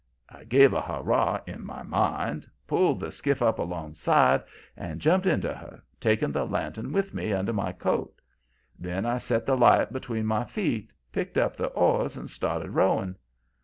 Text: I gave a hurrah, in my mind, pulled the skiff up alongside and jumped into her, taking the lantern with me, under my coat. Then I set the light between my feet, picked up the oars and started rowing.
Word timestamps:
I 0.29 0.45
gave 0.45 0.73
a 0.73 0.81
hurrah, 0.81 1.41
in 1.45 1.63
my 1.63 1.83
mind, 1.83 2.47
pulled 2.65 2.99
the 3.01 3.11
skiff 3.11 3.39
up 3.39 3.59
alongside 3.59 4.41
and 4.75 4.99
jumped 4.99 5.27
into 5.27 5.53
her, 5.53 5.83
taking 5.99 6.31
the 6.31 6.43
lantern 6.43 6.91
with 6.91 7.13
me, 7.13 7.33
under 7.33 7.53
my 7.53 7.71
coat. 7.71 8.19
Then 8.79 9.05
I 9.05 9.19
set 9.19 9.45
the 9.45 9.55
light 9.55 9.93
between 9.93 10.25
my 10.25 10.43
feet, 10.45 10.89
picked 11.11 11.37
up 11.37 11.55
the 11.55 11.67
oars 11.67 12.17
and 12.17 12.31
started 12.31 12.71
rowing. 12.71 13.13